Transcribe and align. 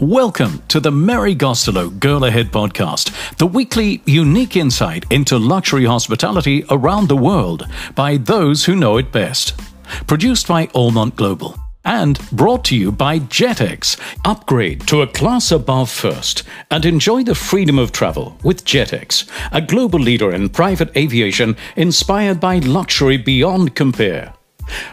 Welcome 0.00 0.62
to 0.68 0.78
the 0.78 0.92
Mary 0.92 1.34
Gostelow 1.34 1.98
Girl 1.98 2.24
Ahead 2.24 2.52
podcast, 2.52 3.36
the 3.38 3.48
weekly 3.48 4.00
unique 4.06 4.54
insight 4.54 5.04
into 5.10 5.36
luxury 5.40 5.86
hospitality 5.86 6.64
around 6.70 7.08
the 7.08 7.16
world 7.16 7.66
by 7.96 8.16
those 8.18 8.64
who 8.64 8.76
know 8.76 8.96
it 8.98 9.10
best. 9.10 9.60
Produced 10.06 10.46
by 10.46 10.66
Allmont 10.68 11.16
Global 11.16 11.58
and 11.84 12.20
brought 12.30 12.64
to 12.66 12.76
you 12.76 12.92
by 12.92 13.18
Jetex. 13.18 13.98
Upgrade 14.24 14.86
to 14.86 15.02
a 15.02 15.06
class 15.08 15.50
above 15.50 15.90
first 15.90 16.44
and 16.70 16.84
enjoy 16.84 17.24
the 17.24 17.34
freedom 17.34 17.76
of 17.76 17.90
travel 17.90 18.38
with 18.44 18.64
Jetex, 18.64 19.28
a 19.50 19.60
global 19.60 19.98
leader 19.98 20.30
in 20.30 20.48
private 20.48 20.96
aviation 20.96 21.56
inspired 21.74 22.38
by 22.38 22.60
luxury 22.60 23.16
beyond 23.16 23.74
compare. 23.74 24.32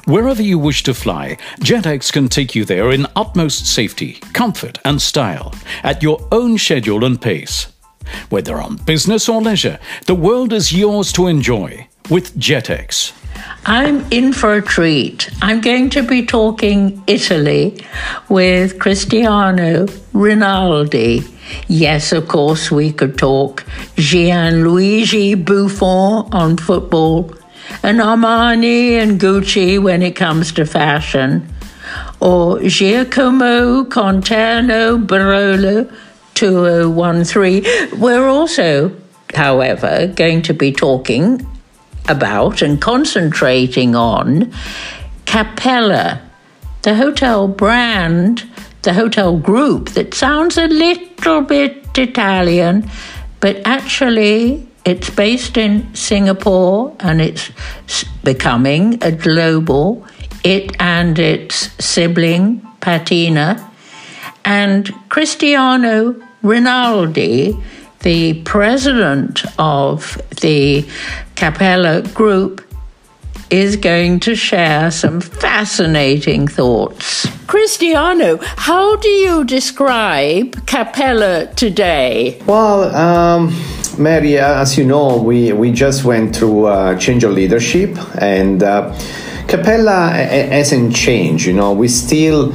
Wherever 0.05 0.41
you 0.41 0.59
wish 0.59 0.83
to 0.83 0.93
fly, 0.93 1.37
Jetex 1.59 2.11
can 2.11 2.29
take 2.29 2.55
you 2.55 2.65
there 2.65 2.91
in 2.91 3.07
utmost 3.15 3.65
safety, 3.65 4.13
comfort, 4.33 4.79
and 4.85 5.01
style 5.01 5.53
at 5.83 6.03
your 6.03 6.25
own 6.31 6.57
schedule 6.57 7.03
and 7.05 7.21
pace. 7.21 7.67
Whether 8.29 8.61
on 8.61 8.77
business 8.77 9.27
or 9.27 9.41
leisure, 9.41 9.79
the 10.05 10.15
world 10.15 10.53
is 10.53 10.73
yours 10.73 11.11
to 11.13 11.27
enjoy 11.27 11.87
with 12.09 12.37
Jetex. 12.37 13.13
I'm 13.65 14.05
in 14.11 14.31
for 14.31 14.55
a 14.55 14.61
treat. 14.61 15.29
I'm 15.41 15.59
going 15.59 15.89
to 15.91 16.03
be 16.03 16.25
talking 16.25 17.03
Italy 17.07 17.83
with 18.29 18.79
Cristiano 18.79 19.87
Rinaldi. 20.13 21.23
Yes, 21.67 22.11
of 22.11 22.27
course, 22.27 22.71
we 22.71 22.91
could 22.91 23.17
talk 23.17 23.63
Gianluigi 23.95 25.43
Buffon 25.43 26.29
on 26.31 26.57
football 26.57 27.31
and 27.83 27.99
Armani 27.99 28.91
and 28.91 29.19
Gucci 29.19 29.81
when 29.81 30.01
it 30.01 30.15
comes 30.15 30.51
to 30.53 30.65
fashion, 30.65 31.47
or 32.19 32.59
Giacomo 32.61 33.85
Conterno 33.85 34.97
Barolo 34.97 35.91
2013. 36.35 37.99
We're 37.99 38.27
also, 38.27 38.95
however, 39.33 40.07
going 40.15 40.41
to 40.43 40.53
be 40.53 40.71
talking 40.71 41.45
about 42.07 42.61
and 42.61 42.81
concentrating 42.81 43.95
on 43.95 44.53
Capella, 45.25 46.21
the 46.83 46.95
hotel 46.95 47.47
brand, 47.47 48.43
the 48.83 48.93
hotel 48.93 49.37
group 49.37 49.89
that 49.89 50.13
sounds 50.13 50.57
a 50.57 50.67
little 50.67 51.41
bit 51.41 51.97
Italian, 51.97 52.89
but 53.39 53.57
actually 53.65 54.67
it's 54.85 55.09
based 55.09 55.57
in 55.57 55.93
Singapore 55.95 56.95
and 56.99 57.19
it's 57.19 57.51
becoming 58.23 59.03
a 59.03 59.11
global, 59.11 60.05
it 60.43 60.75
and 60.79 61.17
its 61.17 61.71
sibling, 61.83 62.61
Patina, 62.81 63.71
and 64.45 64.93
Cristiano 65.09 66.15
Rinaldi, 66.43 67.57
the 68.01 68.41
president 68.43 69.43
of 69.57 70.21
the 70.41 70.87
Capella 71.35 72.03
Group, 72.13 72.61
is 73.49 73.75
going 73.75 74.19
to 74.19 74.35
share 74.35 74.91
some 74.91 75.21
fascinating 75.21 76.47
thoughts. 76.47 77.27
Cristiano, 77.47 78.37
how 78.41 78.95
do 78.97 79.07
you 79.07 79.43
describe 79.43 80.65
Capella 80.67 81.47
today? 81.55 82.41
Well, 82.45 82.95
um, 82.95 83.49
Mary, 83.97 84.37
uh, 84.37 84.61
as 84.61 84.77
you 84.77 84.85
know, 84.85 85.21
we, 85.21 85.53
we 85.53 85.71
just 85.71 86.03
went 86.03 86.35
through 86.35 86.67
a 86.67 86.97
change 86.97 87.23
of 87.23 87.31
leadership, 87.31 87.97
and 88.21 88.61
uh, 88.61 88.93
Capella 89.47 90.09
hasn't 90.09 90.95
changed. 90.95 91.45
You 91.45 91.53
know, 91.53 91.71
we 91.73 91.87
still 91.87 92.51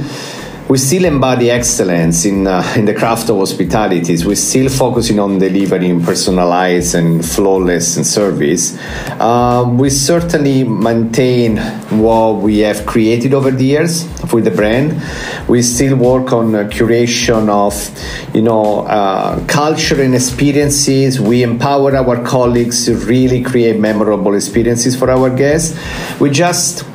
we 0.71 0.77
still 0.77 1.03
embody 1.03 1.51
excellence 1.51 2.23
in 2.23 2.47
uh, 2.47 2.63
in 2.77 2.85
the 2.85 2.93
craft 2.93 3.29
of 3.29 3.35
hospitality. 3.35 4.15
We're 4.25 4.35
still 4.35 4.69
focusing 4.69 5.19
on 5.19 5.37
delivering 5.37 6.01
personalized 6.01 6.95
and 6.95 7.25
flawless 7.25 7.95
service. 8.09 8.79
Uh, 9.19 9.69
we 9.77 9.89
certainly 9.89 10.63
maintain 10.63 11.57
what 11.99 12.35
we 12.35 12.59
have 12.59 12.85
created 12.85 13.33
over 13.33 13.51
the 13.51 13.65
years 13.65 14.05
with 14.31 14.45
the 14.45 14.51
brand. 14.51 14.89
We 15.49 15.61
still 15.61 15.97
work 15.97 16.31
on 16.31 16.53
curation 16.69 17.49
of, 17.49 17.75
you 18.33 18.41
know, 18.41 18.87
uh, 18.87 19.45
culture 19.47 20.01
and 20.01 20.15
experiences. 20.15 21.19
We 21.19 21.43
empower 21.43 21.93
our 21.97 22.23
colleagues 22.23 22.85
to 22.85 22.95
really 22.95 23.43
create 23.43 23.77
memorable 23.77 24.35
experiences 24.35 24.95
for 24.95 25.11
our 25.11 25.29
guests. 25.29 25.77
We're 26.17 26.31
just 26.31 26.85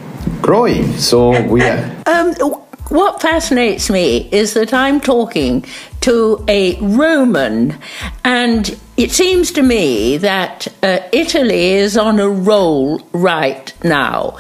growing, 0.41 0.97
so 0.97 1.45
we 1.45 1.61
are. 1.61 1.93
Um, 2.07 2.66
what 2.91 3.21
fascinates 3.21 3.91
me 3.91 4.29
is 4.31 4.55
that 4.55 4.73
I'm 4.73 5.01
talking 5.01 5.65
to 6.07 6.45
a 6.47 6.79
Roman, 6.81 7.77
and 8.23 8.79
it 8.97 9.11
seems 9.11 9.51
to 9.53 9.63
me 9.63 10.17
that 10.17 10.69
uh, 10.83 11.01
Italy 11.13 11.73
is 11.73 11.99
on 11.99 12.19
a 12.19 12.29
roll 12.29 12.99
right 13.13 13.75
now. 13.85 14.39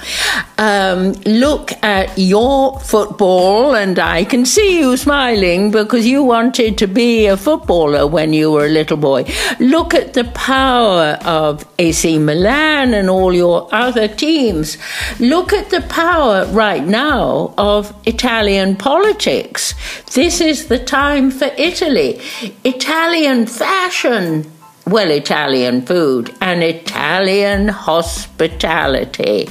Um, 0.56 1.12
look 1.26 1.72
at 1.84 2.16
your 2.16 2.80
football, 2.80 3.74
and 3.74 3.98
I 3.98 4.24
can 4.24 4.46
see 4.46 4.78
you 4.78 4.96
smiling 4.96 5.72
because 5.72 6.06
you 6.06 6.22
wanted 6.22 6.78
to 6.78 6.86
be 6.86 7.26
a 7.26 7.36
footballer 7.36 8.06
when 8.06 8.32
you 8.32 8.50
were 8.50 8.64
a 8.64 8.70
little 8.70 8.96
boy. 8.96 9.30
Look 9.60 9.92
at 9.92 10.14
the 10.14 10.24
power 10.24 11.18
of 11.26 11.66
AC 11.78 12.18
Milan 12.18 12.94
and 12.94 13.10
all 13.10 13.34
your 13.34 13.68
other 13.74 14.08
teams. 14.08 14.78
Look 15.20 15.52
at 15.52 15.68
the 15.68 15.82
power 15.82 16.46
right 16.46 16.84
now 16.84 17.52
of 17.58 17.94
Italian 18.06 18.76
politics. 18.76 19.74
This 20.14 20.40
is 20.40 20.68
the 20.68 20.78
time 20.78 21.30
for 21.30 21.50
Italy. 21.58 22.20
Italian 22.64 23.46
fashion, 23.46 24.50
well, 24.86 25.10
Italian 25.10 25.82
food, 25.82 26.34
and 26.40 26.62
Italian 26.62 27.68
hospitality. 27.68 29.48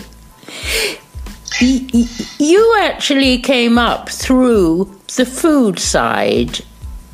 You 1.59 2.77
actually 2.81 3.39
came 3.39 3.77
up 3.77 4.09
through 4.09 4.99
the 5.15 5.25
food 5.25 5.79
side, 5.79 6.59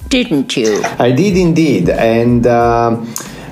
didn't 0.07 0.57
you? 0.57 0.81
I 0.99 1.11
did 1.11 1.37
indeed. 1.37 1.89
And. 1.89 2.47
Uh 2.47 3.05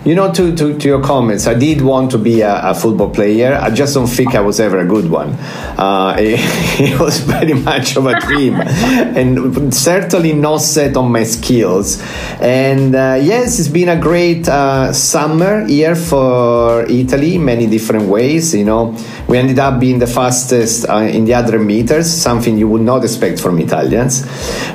you 0.06 0.16
know, 0.16 0.32
to, 0.32 0.56
to, 0.56 0.78
to, 0.78 0.88
your 0.88 1.04
comments, 1.04 1.46
I 1.46 1.54
did 1.54 1.82
want 1.82 2.12
to 2.12 2.18
be 2.18 2.42
a, 2.42 2.70
a, 2.70 2.74
football 2.74 3.10
player. 3.10 3.54
I 3.54 3.70
just 3.70 3.94
don't 3.94 4.08
think 4.08 4.34
I 4.34 4.40
was 4.40 4.60
ever 4.60 4.80
a 4.80 4.86
good 4.86 5.10
one. 5.10 5.34
Uh, 5.78 6.16
it, 6.20 6.40
it, 6.80 7.00
was 7.00 7.20
very 7.20 7.54
much 7.54 7.98
of 7.98 8.06
a 8.06 8.20
dream, 8.22 8.56
and 8.56 9.74
certainly 9.74 10.34
not 10.34 10.58
set 10.58 10.96
on 10.96 11.12
my 11.12 11.24
skills. 11.24 12.02
And 12.40 12.96
uh, 12.96 13.20
yes, 13.22 13.60
it's 13.60 13.68
been 13.68 13.90
a 13.90 14.00
great 14.00 14.48
uh, 14.48 14.94
summer 14.94 15.66
here 15.66 15.96
for 15.96 16.86
Italy 16.86 17.38
many 17.38 17.68
different 17.68 18.06
ways. 18.06 18.56
You 18.56 18.66
know, 18.66 18.96
we 19.30 19.38
ended 19.38 19.60
up 19.60 19.80
being 19.80 20.00
the 20.00 20.08
fastest 20.08 20.90
uh, 20.90 20.98
in 20.98 21.24
the 21.26 21.34
100 21.34 21.60
meters, 21.60 22.12
something 22.12 22.58
you 22.58 22.68
would 22.68 22.82
not 22.82 23.04
expect 23.04 23.40
from 23.40 23.60
Italians. 23.60 24.28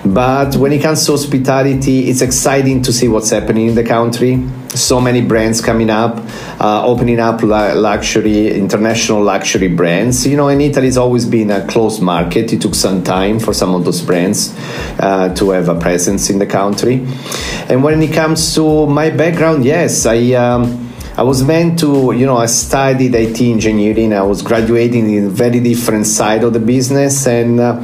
But 0.05 0.57
when 0.57 0.73
it 0.73 0.81
comes 0.81 1.05
to 1.07 1.13
hospitality, 1.13 2.09
it's 2.09 2.23
exciting 2.23 2.81
to 2.83 2.93
see 2.93 3.09
what's 3.09 3.31
happening 3.31 3.67
in 3.69 3.75
the 3.75 3.85
country 3.85 4.43
so 4.75 5.01
many 5.01 5.21
brands 5.21 5.61
coming 5.61 5.89
up, 5.89 6.19
uh, 6.61 6.85
opening 6.85 7.21
up 7.21 7.43
luxury, 7.43 8.53
international 8.53 9.23
luxury 9.23 9.69
brands. 9.69 10.27
You 10.27 10.37
know, 10.37 10.49
in 10.49 10.61
Italy, 10.61 10.89
it's 10.89 10.97
always 10.97 11.25
been 11.25 11.51
a 11.51 11.67
closed 11.67 12.03
market. 12.03 12.53
It 12.53 12.61
took 12.61 12.75
some 12.75 13.03
time 13.03 13.39
for 13.39 13.55
some 13.55 13.75
of 13.75 13.85
those 13.85 14.03
brands 14.03 14.55
uh, 14.99 15.35
to 15.37 15.51
have 15.51 15.69
a 15.69 15.79
presence 15.79 16.29
in 16.31 16.39
the 16.39 16.47
country. 16.47 17.07
And 17.69 17.83
when 17.83 18.03
it 18.03 18.13
comes 18.13 18.55
to 18.57 18.87
my 18.87 19.11
background, 19.11 19.65
yes, 19.65 20.07
I. 20.07 20.33
Um, 20.33 20.84
I 21.17 21.23
was 21.23 21.43
meant 21.45 21.79
to, 21.81 22.13
you 22.13 22.27
know, 22.27 22.37
I 22.37 22.47
studied 22.47 23.15
IT 23.15 23.41
engineering. 23.41 24.13
I 24.13 24.23
was 24.23 24.43
graduating 24.43 25.09
in 25.15 25.27
a 25.27 25.31
very 25.31 25.61
different 25.61 26.07
side 26.07 26.43
of 26.43 26.53
the 26.53 26.59
business, 26.59 27.27
and 27.27 27.61
uh, 27.61 27.83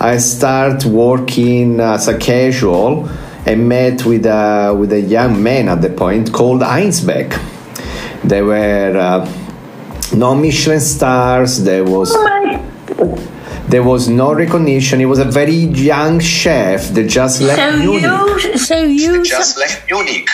I 0.00 0.16
start 0.16 0.84
working 0.84 1.78
as 1.80 2.08
a 2.08 2.16
casual 2.16 3.08
I 3.46 3.54
met 3.54 4.04
with 4.04 4.26
a, 4.26 4.76
with 4.78 4.92
a 4.92 5.00
young 5.00 5.42
man 5.42 5.68
at 5.68 5.80
the 5.80 5.88
point 5.90 6.32
called 6.32 6.62
Heinz 6.62 7.00
Beck. 7.00 7.40
They 8.22 8.42
were 8.42 8.96
uh, 8.96 10.14
no 10.14 10.34
Michelin 10.34 10.80
stars. 10.80 11.62
There 11.64 11.84
was 11.84 12.14
there 13.68 13.82
was 13.82 14.08
no 14.08 14.34
recognition. 14.34 15.00
He 15.00 15.06
was 15.06 15.18
a 15.18 15.24
very 15.24 15.52
young 15.52 16.20
chef 16.20 16.88
that 16.94 17.08
just 17.08 17.40
left 17.40 17.58
so 17.58 17.76
Munich. 17.78 18.02
You, 18.02 18.58
so 18.58 18.82
you 18.84 19.24
just 19.24 19.58
left 19.58 19.90
Munich. 19.90 20.28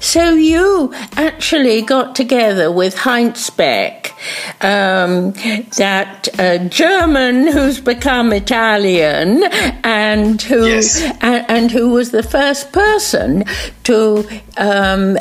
So 0.00 0.34
you 0.34 0.92
actually 1.16 1.82
got 1.82 2.14
together 2.14 2.70
with 2.70 2.96
Heinz 2.98 3.50
Beck, 3.50 4.12
um, 4.60 5.32
that 5.76 6.28
uh, 6.38 6.58
German 6.68 7.46
who's 7.46 7.80
become 7.80 8.32
Italian, 8.32 9.44
and 9.84 10.40
who 10.42 10.66
yes. 10.66 11.00
and, 11.20 11.46
and, 11.48 11.70
who 11.70 11.90
was 11.90 12.10
the 12.10 12.22
first 12.22 12.72
person 12.72 13.44
to. 13.84 14.28
Um, 14.56 15.16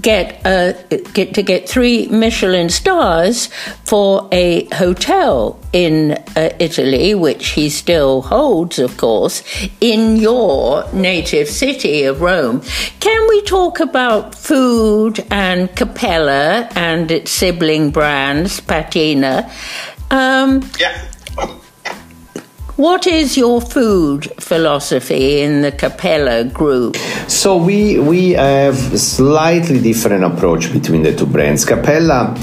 get 0.00 0.40
a, 0.46 0.76
get 1.12 1.34
to 1.34 1.42
get 1.42 1.68
three 1.68 2.06
Michelin 2.08 2.68
stars 2.68 3.46
for 3.84 4.28
a 4.32 4.64
hotel 4.74 5.58
in 5.72 6.12
uh, 6.36 6.50
Italy, 6.58 7.14
which 7.14 7.48
he 7.48 7.68
still 7.68 8.22
holds, 8.22 8.78
of 8.78 8.96
course, 8.96 9.42
in 9.80 10.16
your 10.16 10.90
native 10.92 11.48
city 11.48 12.04
of 12.04 12.20
Rome. 12.20 12.62
Can 13.00 13.28
we 13.28 13.42
talk 13.42 13.80
about 13.80 14.34
food 14.34 15.24
and 15.30 15.74
Capella 15.76 16.68
and 16.74 17.10
its 17.10 17.30
sibling 17.30 17.90
brands, 17.90 18.60
Patina? 18.60 19.50
Um, 20.10 20.68
yeah. 20.78 21.09
What 22.80 23.06
is 23.06 23.36
your 23.36 23.60
food 23.60 24.32
philosophy 24.40 25.42
in 25.42 25.60
the 25.60 25.70
Capella 25.70 26.44
group? 26.44 26.96
So 27.28 27.58
we 27.58 27.98
we 27.98 28.30
have 28.30 28.98
slightly 28.98 29.82
different 29.82 30.24
approach 30.24 30.72
between 30.72 31.02
the 31.02 31.14
two 31.14 31.26
brands. 31.26 31.66
Capella 31.66 32.34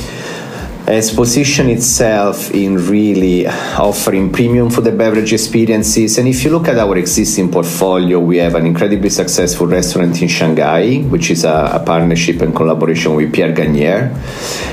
has 0.87 1.13
positioned 1.13 1.69
itself 1.69 2.49
in 2.51 2.75
really 2.87 3.45
offering 3.45 4.31
premium 4.31 4.69
food 4.69 4.87
and 4.87 4.97
beverage 4.97 5.33
experiences. 5.33 6.17
And 6.17 6.29
if 6.29 6.45
you 6.45 6.51
look 6.51 6.69
at 6.69 6.77
our 6.77 6.97
existing 6.97 7.51
portfolio, 7.51 8.19
we 8.19 8.37
have 8.37 8.55
an 8.55 8.65
incredibly 8.65 9.09
successful 9.09 9.67
restaurant 9.67 10.21
in 10.21 10.29
Shanghai, 10.29 10.99
which 10.99 11.29
is 11.29 11.43
a, 11.43 11.71
a 11.73 11.83
partnership 11.85 12.41
and 12.41 12.55
collaboration 12.55 13.15
with 13.15 13.33
Pierre 13.33 13.51
Gagnaire. 13.51 14.15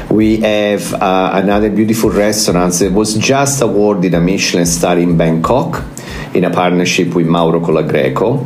We 0.08 0.36
have 0.36 0.94
uh, 0.94 1.30
another 1.34 1.68
beautiful 1.68 2.10
restaurant 2.10 2.74
that 2.74 2.92
was 2.92 3.14
just 3.14 3.60
awarded 3.60 4.14
a 4.14 4.20
Michelin 4.20 4.66
star 4.66 4.96
in 4.96 5.16
Bangkok 5.16 5.82
in 6.32 6.44
a 6.44 6.50
partnership 6.50 7.14
with 7.14 7.26
Mauro 7.26 7.58
Colagreco. 7.58 8.44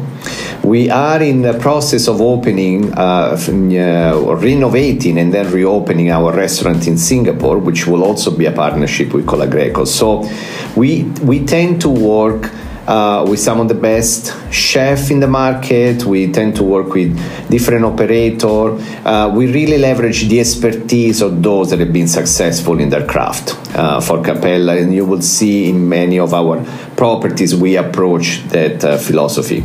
We 0.69 0.91
are 0.91 1.23
in 1.23 1.41
the 1.41 1.55
process 1.59 2.09
of 2.09 2.21
opening, 2.21 2.93
uh, 2.93 3.39
uh, 3.49 4.37
renovating, 4.37 5.17
and 5.17 5.33
then 5.33 5.51
reopening 5.51 6.11
our 6.11 6.31
restaurant 6.31 6.87
in 6.87 6.99
Singapore, 6.99 7.57
which 7.59 7.87
will 7.87 8.05
also 8.05 8.31
be 8.31 8.45
a 8.45 8.53
partnership 8.53 9.15
with 9.15 9.25
Colagreco. 9.25 9.87
So 9.87 10.29
we 10.77 11.05
we 11.25 11.37
tend 11.47 11.81
to 11.81 11.89
work 11.89 12.53
uh, 12.89 13.25
with 13.29 13.39
some 13.39 13.61
of 13.61 13.69
the 13.69 13.75
best 13.75 14.35
chefs 14.51 15.11
in 15.11 15.21
the 15.21 15.29
market. 15.29 16.05
We 16.05 16.33
tend 16.33 16.57
to 16.57 16.65
work 16.65 16.95
with 16.95 17.13
different 17.51 17.85
operators. 17.85 18.83
Uh, 19.05 19.31
we 19.35 19.53
really 19.53 19.77
leverage 19.77 20.27
the 20.29 20.41
expertise 20.41 21.21
of 21.21 21.43
those 21.43 21.71
that 21.71 21.81
have 21.81 21.93
been 21.93 22.09
successful 22.09 22.81
in 22.81 22.89
their 22.89 23.07
craft 23.07 23.57
uh, 23.77 24.01
for 24.01 24.23
Capella, 24.23 24.77
and 24.77 24.95
you 24.95 25.05
will 25.05 25.21
see 25.21 25.69
in 25.69 25.89
many 25.89 26.19
of 26.19 26.33
our 26.33 26.65
properties 26.97 27.55
we 27.55 27.77
approach 27.77 28.43
that 28.49 28.83
uh, 28.83 28.97
philosophy. 28.97 29.63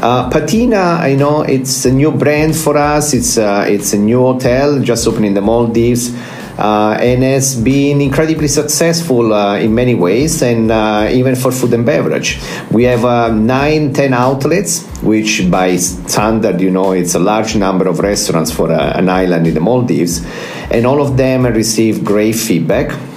Uh, 0.00 0.30
Patina, 0.30 0.98
I 1.00 1.14
know 1.16 1.42
it's 1.42 1.84
a 1.84 1.92
new 1.92 2.12
brand 2.12 2.56
for 2.56 2.76
us. 2.76 3.14
It's 3.14 3.36
uh, 3.36 3.66
it's 3.68 3.92
a 3.94 3.98
new 3.98 4.20
hotel 4.20 4.80
just 4.80 5.08
opened 5.08 5.26
in 5.26 5.34
the 5.34 5.40
Maldives 5.40 6.14
uh, 6.58 6.96
and 7.00 7.22
has 7.22 7.56
been 7.56 8.00
incredibly 8.00 8.48
successful 8.48 9.32
uh, 9.32 9.56
in 9.56 9.74
many 9.74 9.94
ways, 9.94 10.42
and 10.42 10.70
uh, 10.70 11.08
even 11.10 11.34
for 11.34 11.52
food 11.52 11.72
and 11.74 11.84
beverage. 11.84 12.40
We 12.70 12.84
have 12.84 13.04
uh, 13.04 13.32
nine, 13.32 13.92
ten 13.92 14.12
outlets, 14.12 14.86
which 15.02 15.50
by 15.50 15.76
standard, 15.76 16.60
you 16.60 16.70
know, 16.70 16.92
it's 16.92 17.14
a 17.14 17.18
large 17.18 17.56
number 17.56 17.88
of 17.88 18.00
restaurants 18.00 18.50
for 18.50 18.70
uh, 18.70 18.98
an 18.98 19.08
island 19.08 19.46
in 19.46 19.54
the 19.54 19.60
Maldives, 19.60 20.24
and 20.70 20.86
all 20.86 21.00
of 21.00 21.16
them 21.16 21.46
receive 21.46 22.04
great 22.04 22.34
feedback. 22.34 23.13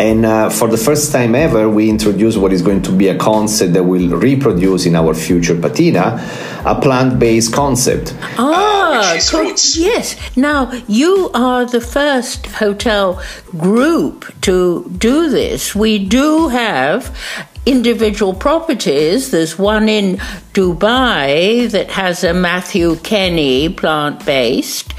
And 0.00 0.24
uh, 0.24 0.48
for 0.48 0.66
the 0.66 0.78
first 0.78 1.12
time 1.12 1.34
ever, 1.34 1.68
we 1.68 1.90
introduce 1.90 2.34
what 2.34 2.54
is 2.54 2.62
going 2.62 2.80
to 2.84 2.90
be 2.90 3.08
a 3.08 3.18
concept 3.18 3.74
that 3.74 3.84
will 3.84 4.08
reproduce 4.16 4.86
in 4.86 4.96
our 4.96 5.12
future 5.12 5.54
patina, 5.54 6.18
a 6.64 6.80
plant-based 6.80 7.52
concept. 7.52 8.16
Ah, 8.38 9.12
uh, 9.12 9.54
yes. 9.76 10.16
Now 10.38 10.72
you 10.88 11.30
are 11.34 11.66
the 11.66 11.82
first 11.82 12.46
hotel 12.46 13.22
group 13.58 14.24
to 14.40 14.90
do 14.96 15.28
this. 15.28 15.74
We 15.74 15.98
do 15.98 16.48
have 16.48 17.14
individual 17.66 18.34
properties. 18.34 19.30
There's 19.30 19.58
one 19.58 19.88
in 19.88 20.16
Dubai 20.54 21.70
that 21.70 21.90
has 21.90 22.24
a 22.24 22.32
Matthew 22.32 22.96
Kenney 22.96 23.68
plant 23.68 24.24
based. 24.24 24.94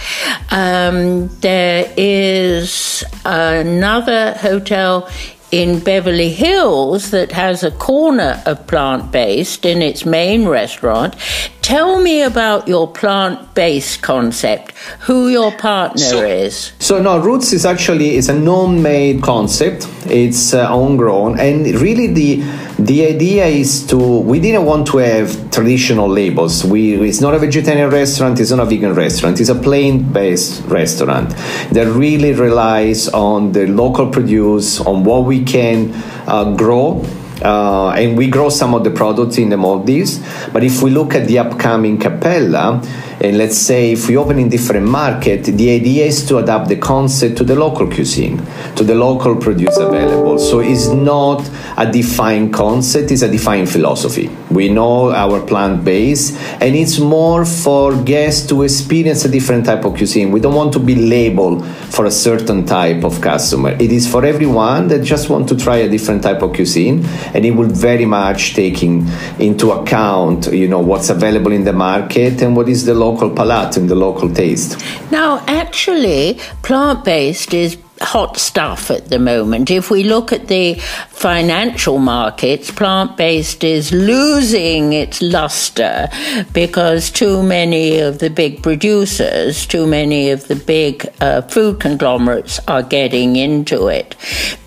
Um, 0.52 1.28
there 1.40 1.92
is 1.98 3.04
another 3.26 4.34
hotel 4.34 5.10
in 5.52 5.80
Beverly 5.80 6.30
Hills 6.30 7.12
that 7.12 7.32
has 7.34 7.64
a 7.64 7.72
corner 7.72 8.42
of 8.46 8.66
plant 8.68 9.12
based 9.12 9.66
in 9.66 9.82
its 9.82 10.06
main 10.06 10.48
restaurant. 10.48 11.16
Tell 11.62 12.02
me 12.02 12.24
about 12.24 12.68
your 12.68 12.88
plant 12.88 13.54
based 13.54 14.02
concept, 14.02 14.72
who 15.02 15.28
your 15.28 15.52
partner 15.52 15.98
so, 16.02 16.24
is. 16.24 16.72
So, 16.80 17.02
no, 17.02 17.20
Roots 17.20 17.54
is 17.54 17.66
actually 17.66 18.18
it's 18.18 18.30
a 18.30 18.40
non 18.40 18.82
made 18.82 19.22
concept, 19.22 19.88
it's 20.06 20.54
uh, 20.54 20.68
homegrown, 20.68 21.40
and 21.40 21.66
really 21.80 22.08
the 22.08 22.42
the 22.86 23.06
idea 23.06 23.46
is 23.46 23.86
to 23.86 23.98
we 23.98 24.40
didn't 24.40 24.66
want 24.66 24.88
to 24.88 24.98
have 24.98 25.52
traditional 25.52 26.08
labels 26.08 26.64
we 26.64 26.96
it's 27.08 27.22
not 27.22 27.34
a 27.34 27.40
vegetarian 27.40 27.90
restaurant 27.90 28.40
it's 28.40 28.50
not 28.50 28.60
a 28.60 28.66
vegan 28.66 28.94
restaurant 28.94 29.40
it's 29.40 29.50
a 29.50 29.56
plant-based 29.56 30.64
restaurant 30.66 31.30
that 31.72 31.86
really 31.96 32.34
relies 32.34 33.08
on 33.10 33.52
the 33.52 33.68
local 33.68 34.10
produce 34.10 34.80
on 34.82 35.04
what 35.04 35.26
we 35.26 35.44
can 35.44 35.92
uh, 36.28 36.56
grow 36.56 37.04
uh, 37.44 37.90
and 37.92 38.18
we 38.18 38.28
grow 38.28 38.50
some 38.50 38.74
of 38.74 38.84
the 38.84 38.92
products 38.92 39.40
in 39.40 39.50
the 39.50 39.58
Maldives. 39.58 40.20
But 40.54 40.64
if 40.64 40.84
we 40.84 40.92
look 40.92 41.16
at 41.16 41.28
the 41.28 41.40
upcoming 41.40 41.98
Capella, 41.98 42.82
Uh, 43.24 43.28
let's 43.28 43.58
say 43.58 43.92
if 43.92 44.08
we 44.08 44.18
open 44.18 44.40
in 44.40 44.50
different 44.50 44.88
market, 44.88 45.44
the 45.44 45.70
idea 45.70 46.06
is 46.06 46.26
to 46.26 46.38
adapt 46.38 46.68
the 46.70 46.76
concept 46.76 47.38
to 47.38 47.44
the 47.44 47.54
local 47.56 47.86
cuisine, 47.88 48.38
to 48.76 48.84
the 48.84 48.96
local 48.96 49.36
produce 49.36 49.78
available. 49.78 50.40
So 50.40 50.60
it's 50.60 50.88
not 50.88 51.48
a 51.78 51.92
defined 51.92 52.52
concept, 52.52 53.12
it's 53.12 53.22
a 53.22 53.30
defined 53.30 53.70
philosophy. 53.70 54.28
We 54.50 54.70
know 54.70 55.12
our 55.12 55.40
plant 55.46 55.86
base, 55.86 56.36
and 56.60 56.76
it's 56.76 56.98
more 56.98 57.46
for 57.46 57.96
guests 58.04 58.48
to 58.48 58.64
experience 58.64 59.24
a 59.24 59.30
different 59.30 59.68
type 59.68 59.86
of 59.86 59.96
cuisine. 59.98 60.32
We 60.32 60.40
don't 60.40 60.56
want 60.56 60.74
to 60.74 60.80
be 60.80 60.96
labeled 60.96 61.64
for 61.92 62.06
a 62.06 62.12
certain 62.12 62.66
type 62.66 63.04
of 63.04 63.22
customer. 63.22 63.70
It 63.70 63.92
is 63.92 64.12
for 64.12 64.26
everyone 64.26 64.88
that 64.88 65.04
just 65.04 65.30
want 65.30 65.48
to 65.50 65.56
try 65.56 65.78
a 65.78 65.90
different 65.90 66.24
type 66.24 66.42
of 66.42 66.54
cuisine, 66.54 67.06
and 67.36 67.46
it 67.46 67.52
will 67.52 67.70
very 67.70 68.06
much 68.06 68.56
taking 68.56 69.08
into 69.38 69.74
account, 69.74 70.52
you 70.52 70.68
know, 70.68 70.80
what's 70.80 71.12
available 71.12 71.52
in 71.52 71.66
the 71.66 71.74
market 71.74 72.42
and 72.42 72.56
what 72.56 72.68
is 72.68 72.84
the 72.86 72.96
local 72.96 73.11
local 73.12 73.30
palate 73.30 73.78
and 73.78 73.90
the 73.90 73.96
local 73.96 74.34
taste. 74.34 74.80
Now, 75.12 75.44
actually, 75.48 76.40
plant 76.64 77.04
based 77.04 77.54
is 77.54 77.78
hot 78.02 78.38
stuff 78.38 78.90
at 78.90 79.10
the 79.10 79.20
moment. 79.20 79.70
If 79.70 79.92
we 79.92 80.04
look 80.04 80.32
at 80.32 80.48
the 80.48 80.76
financial 81.10 82.00
markets, 82.00 82.72
plant 82.72 83.16
based 83.16 83.64
is 83.64 83.92
losing 83.92 84.94
its 84.94 85.22
luster 85.22 86.10
because 86.52 87.12
too 87.12 87.44
many 87.44 88.00
of 88.00 88.20
the 88.20 88.30
big 88.30 88.64
producers, 88.64 89.66
too 89.68 89.86
many 89.86 90.32
of 90.32 90.48
the 90.48 90.56
big 90.56 91.08
uh, 91.22 91.42
food 91.44 91.80
conglomerates 91.80 92.60
are 92.68 92.84
getting 92.84 93.36
into 93.36 93.88
it. 93.88 94.16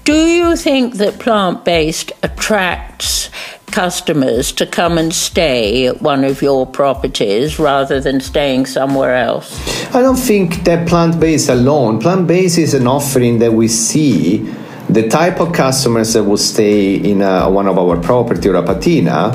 Do 0.04 0.26
you 0.26 0.54
think 0.54 0.94
that 0.98 1.18
plant 1.18 1.64
based 1.64 2.12
attracts 2.22 3.30
customers 3.74 4.52
to 4.52 4.64
come 4.64 4.96
and 4.96 5.12
stay 5.12 5.88
at 5.88 6.00
one 6.00 6.22
of 6.22 6.40
your 6.40 6.64
properties 6.64 7.58
rather 7.58 8.00
than 8.00 8.20
staying 8.20 8.66
somewhere 8.66 9.16
else? 9.16 9.50
I 9.92 10.00
don't 10.00 10.16
think 10.30 10.62
that 10.62 10.86
plant 10.86 11.18
based 11.18 11.48
alone. 11.48 11.98
Plant 11.98 12.28
based 12.28 12.56
is 12.56 12.72
an 12.72 12.86
offering 12.86 13.40
that 13.40 13.52
we 13.52 13.66
see 13.66 14.38
the 14.88 15.08
type 15.08 15.40
of 15.40 15.52
customers 15.52 16.12
that 16.12 16.22
will 16.22 16.36
stay 16.36 16.94
in 16.94 17.20
a, 17.20 17.50
one 17.50 17.66
of 17.66 17.76
our 17.76 18.00
property 18.00 18.48
or 18.48 18.54
a 18.54 18.62
patina 18.62 19.32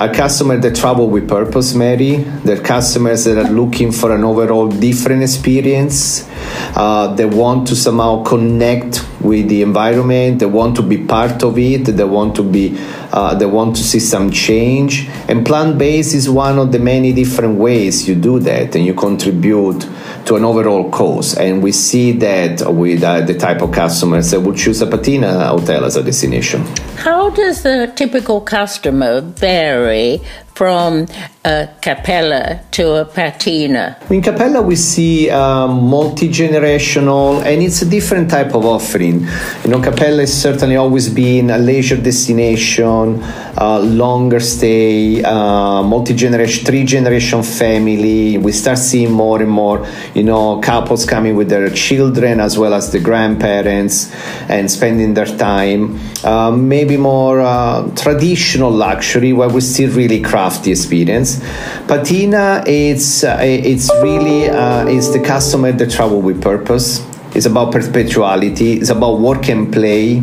are 0.00 0.12
customers 0.14 0.62
that 0.62 0.74
travel 0.74 1.08
with 1.10 1.28
purpose, 1.28 1.74
Mary. 1.74 2.16
They're 2.16 2.62
customers 2.62 3.24
that 3.24 3.36
are 3.36 3.50
looking 3.50 3.92
for 3.92 4.14
an 4.14 4.24
overall 4.24 4.66
different 4.66 5.22
experience. 5.22 6.26
Uh, 6.74 7.14
they 7.14 7.26
want 7.26 7.68
to 7.68 7.76
somehow 7.76 8.24
connect 8.24 9.06
with 9.20 9.50
the 9.50 9.60
environment. 9.60 10.38
They 10.38 10.46
want 10.46 10.76
to 10.76 10.82
be 10.82 11.04
part 11.04 11.42
of 11.42 11.58
it. 11.58 11.84
They 11.84 12.04
want 12.04 12.34
to 12.36 12.42
be. 12.42 12.78
Uh, 13.12 13.34
they 13.34 13.44
want 13.44 13.76
to 13.76 13.82
see 13.82 14.00
some 14.00 14.30
change. 14.30 15.06
And 15.28 15.44
plant 15.44 15.76
based 15.76 16.14
is 16.14 16.30
one 16.30 16.58
of 16.58 16.72
the 16.72 16.78
many 16.78 17.12
different 17.12 17.58
ways 17.58 18.08
you 18.08 18.14
do 18.14 18.38
that, 18.38 18.74
and 18.74 18.86
you 18.86 18.94
contribute 18.94 19.84
to 20.26 20.36
an 20.36 20.44
overall 20.44 20.90
cause. 20.90 21.36
And 21.36 21.62
we 21.62 21.72
see 21.72 22.12
that 22.12 22.72
with 22.72 23.02
uh, 23.02 23.22
the 23.22 23.34
type 23.34 23.62
of 23.62 23.72
customers 23.72 24.30
that 24.30 24.40
would 24.40 24.56
choose 24.56 24.80
a 24.82 24.86
patina 24.86 25.48
hotel 25.48 25.84
as 25.84 25.96
a 25.96 26.02
destination. 26.02 26.64
How 26.96 27.30
does 27.30 27.62
the 27.62 27.92
typical 27.96 28.40
customer 28.40 29.20
vary 29.20 30.20
from 30.54 31.06
a 31.44 31.68
Capella 31.80 32.60
to 32.72 32.96
a 32.96 33.04
Patina? 33.04 33.96
In 34.10 34.20
Capella, 34.20 34.60
we 34.60 34.76
see 34.76 35.30
um, 35.30 35.88
multi 35.88 36.28
generational, 36.28 37.42
and 37.44 37.62
it's 37.62 37.80
a 37.82 37.86
different 37.86 38.30
type 38.30 38.54
of 38.54 38.64
offering. 38.66 39.26
You 39.64 39.70
know, 39.70 39.80
Capella 39.80 40.20
has 40.20 40.32
certainly 40.32 40.76
always 40.76 41.08
been 41.08 41.50
a 41.50 41.58
leisure 41.58 41.96
destination, 41.96 43.22
uh, 43.56 43.80
longer 43.80 44.40
stay, 44.40 45.22
uh, 45.22 45.82
multi 45.82 46.14
generation, 46.14 46.66
three 46.66 46.84
generation 46.84 47.42
family. 47.42 48.36
We 48.36 48.52
start 48.52 48.78
seeing 48.78 49.12
more 49.12 49.40
and 49.40 49.50
more, 49.50 49.86
you 50.14 50.24
know, 50.24 50.60
couples 50.60 51.06
coming 51.06 51.36
with 51.36 51.48
their 51.48 51.70
children 51.70 52.40
as 52.40 52.58
well 52.58 52.74
as 52.74 52.92
the 52.92 53.00
grandparents 53.00 54.12
and 54.48 54.70
spending 54.70 55.14
their 55.14 55.26
time. 55.26 55.98
Uh, 56.22 56.50
maybe 56.50 56.96
more 56.98 57.40
uh, 57.40 57.88
traditional 57.94 58.70
luxury 58.70 59.32
where 59.32 59.48
we 59.48 59.60
still 59.62 59.90
really 59.92 60.20
craft 60.20 60.49
the 60.58 60.70
experience. 60.70 61.40
Patina, 61.86 62.62
it's 62.66 63.24
uh, 63.24 63.38
it's 63.40 63.90
really 64.02 64.48
uh, 64.48 64.86
it's 64.86 65.10
the 65.10 65.20
customer 65.20 65.72
that 65.72 65.90
travel 65.90 66.20
with 66.20 66.42
purpose. 66.42 67.06
It's 67.34 67.46
about 67.46 67.72
perpetuality. 67.72 68.72
It's 68.72 68.90
about 68.90 69.20
work 69.20 69.48
and 69.48 69.72
play. 69.72 70.22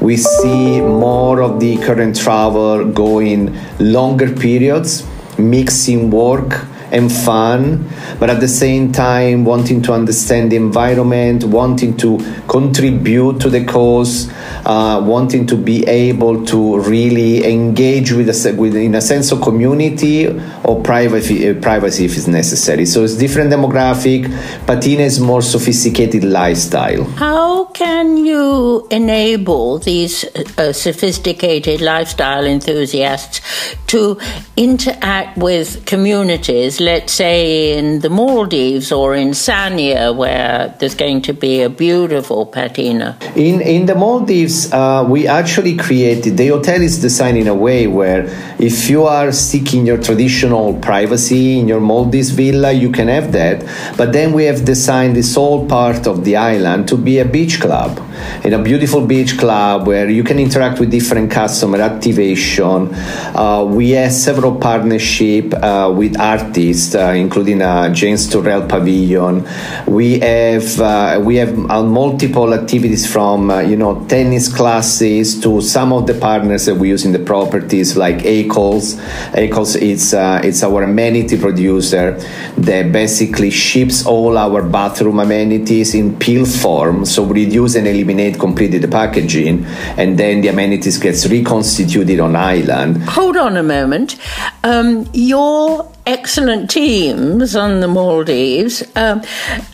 We 0.00 0.18
see 0.18 0.80
more 0.80 1.40
of 1.40 1.60
the 1.60 1.78
current 1.78 2.14
travel 2.20 2.84
going 2.84 3.58
longer 3.78 4.30
periods, 4.30 5.06
mixing 5.38 6.10
work 6.10 6.66
and 6.92 7.10
fun, 7.10 7.88
but 8.20 8.28
at 8.28 8.38
the 8.40 8.46
same 8.46 8.92
time 8.92 9.44
wanting 9.44 9.80
to 9.82 9.92
understand 9.92 10.52
the 10.52 10.56
environment, 10.56 11.42
wanting 11.44 11.96
to 11.96 12.18
contribute 12.48 13.40
to 13.40 13.48
the 13.48 13.64
cause, 13.64 14.30
uh, 14.66 15.02
wanting 15.02 15.46
to 15.46 15.56
be 15.56 15.84
able 15.86 16.44
to 16.44 16.78
really 16.80 17.50
engage 17.50 18.12
with, 18.12 18.28
a, 18.28 18.54
with 18.54 18.76
in 18.76 18.94
a 18.94 19.00
sense 19.00 19.32
of 19.32 19.40
community 19.40 20.28
or 20.64 20.82
privacy, 20.82 21.48
uh, 21.48 21.60
privacy 21.60 22.04
if 22.04 22.16
it's 22.16 22.26
necessary. 22.26 22.84
So 22.84 23.04
it's 23.04 23.16
different 23.16 23.50
demographic. 23.50 24.28
Patina 24.66 25.02
is 25.02 25.18
more 25.18 25.40
sophisticated 25.40 26.24
lifestyle. 26.24 27.04
How 27.04 27.64
can 27.64 28.18
you 28.18 28.86
enable 28.90 29.78
these 29.78 30.24
uh, 30.58 30.72
sophisticated 30.74 31.80
lifestyle 31.80 32.44
enthusiasts 32.44 33.40
to 33.86 34.18
interact 34.56 35.38
with 35.38 35.86
communities 35.86 36.81
let's 36.84 37.12
say 37.12 37.78
in 37.78 38.00
the 38.00 38.10
Maldives 38.10 38.92
or 38.92 39.14
in 39.14 39.30
Sanya, 39.30 40.14
where 40.14 40.74
there's 40.78 40.94
going 40.94 41.22
to 41.22 41.32
be 41.32 41.62
a 41.62 41.70
beautiful 41.70 42.46
patina? 42.46 43.16
In 43.36 43.60
in 43.60 43.86
the 43.86 43.94
Maldives, 43.94 44.72
uh, 44.72 45.06
we 45.08 45.26
actually 45.26 45.76
created 45.76 46.36
the 46.36 46.48
hotel 46.48 46.80
is 46.82 47.00
designed 47.00 47.38
in 47.38 47.48
a 47.48 47.54
way 47.54 47.86
where 47.86 48.26
if 48.58 48.90
you 48.90 49.04
are 49.04 49.32
seeking 49.32 49.86
your 49.86 49.98
traditional 49.98 50.74
privacy 50.74 51.58
in 51.58 51.68
your 51.68 51.80
Maldives 51.80 52.30
villa, 52.30 52.72
you 52.72 52.90
can 52.90 53.08
have 53.08 53.32
that. 53.32 53.64
But 53.96 54.12
then 54.12 54.32
we 54.32 54.44
have 54.44 54.64
designed 54.64 55.16
this 55.16 55.34
whole 55.34 55.66
part 55.66 56.06
of 56.06 56.24
the 56.24 56.36
island 56.36 56.88
to 56.88 56.96
be 56.96 57.18
a 57.18 57.24
beach 57.24 57.60
club, 57.60 58.00
in 58.44 58.52
a 58.52 58.62
beautiful 58.62 59.06
beach 59.06 59.38
club 59.38 59.86
where 59.86 60.08
you 60.08 60.24
can 60.24 60.38
interact 60.38 60.80
with 60.80 60.90
different 60.90 61.30
customer 61.30 61.80
activation. 61.80 62.94
Uh, 63.34 63.64
we 63.68 63.90
have 63.90 64.12
several 64.12 64.56
partnership 64.56 65.52
uh, 65.54 65.92
with 65.94 66.18
artists 66.20 66.94
uh, 66.94 67.12
including 67.16 67.62
uh, 67.62 67.92
James 67.92 68.28
Turrell 68.28 68.68
Pavilion. 68.68 69.46
We 69.86 70.20
have 70.20 70.80
uh, 70.80 71.20
we 71.22 71.36
have 71.36 71.52
uh, 71.70 71.82
multiple 71.82 72.52
activities 72.54 73.10
from 73.10 73.50
uh, 73.50 73.60
you 73.60 73.76
know 73.76 74.04
tennis 74.06 74.52
classes 74.52 75.40
to 75.40 75.60
some 75.60 75.92
of 75.92 76.06
the 76.06 76.14
partners 76.14 76.66
that 76.66 76.76
we 76.76 76.88
use 76.88 77.04
in 77.04 77.12
the 77.12 77.18
properties 77.18 77.96
like 77.96 78.18
Acles. 78.18 78.94
Acles 79.32 79.72
uh, 80.14 80.40
it's 80.44 80.62
our 80.62 80.82
amenity 80.82 81.36
producer 81.38 82.12
that 82.56 82.92
basically 82.92 83.50
ships 83.50 84.06
all 84.06 84.36
our 84.38 84.62
bathroom 84.62 85.18
amenities 85.18 85.94
in 85.94 86.16
pill 86.18 86.44
form. 86.44 87.04
So 87.04 87.24
reduce 87.24 87.74
and 87.74 87.86
eliminate 87.86 88.11
completely 88.38 88.78
the 88.78 88.88
packaging, 88.88 89.64
and 89.96 90.18
then 90.18 90.40
the 90.40 90.48
amenities 90.48 90.98
gets 90.98 91.26
reconstituted 91.26 92.20
on 92.20 92.36
island. 92.36 93.02
Hold 93.04 93.36
on 93.36 93.56
a 93.56 93.62
moment. 93.62 94.18
Um, 94.64 95.08
your 95.12 95.90
excellent 96.06 96.70
teams 96.70 97.54
on 97.54 97.80
the 97.80 97.88
Maldives 97.88 98.82
um, 98.96 99.22